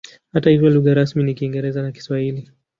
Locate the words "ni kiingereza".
1.23-1.81